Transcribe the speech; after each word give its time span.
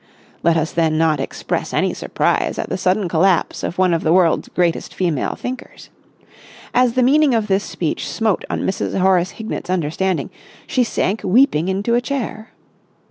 Let 0.41 0.57
us 0.57 0.71
then 0.71 0.97
not 0.97 1.19
express 1.19 1.75
any 1.75 1.93
surprise 1.93 2.57
at 2.57 2.69
the 2.71 2.75
sudden 2.79 3.07
collapse 3.07 3.61
of 3.61 3.77
one 3.77 3.93
of 3.93 4.01
the 4.01 4.11
world's 4.11 4.49
greatest 4.49 4.95
female 4.95 5.35
thinkers. 5.35 5.91
As 6.73 6.93
the 6.93 7.03
meaning 7.03 7.35
of 7.35 7.45
this 7.45 7.63
speech 7.65 8.09
smote 8.09 8.43
on 8.49 8.61
Mrs. 8.61 8.99
Horace 8.99 9.33
Hignett's 9.37 9.69
understanding, 9.69 10.31
she 10.65 10.83
sank 10.83 11.21
weeping 11.23 11.67
into 11.67 11.93
a 11.93 12.01
chair. 12.01 12.49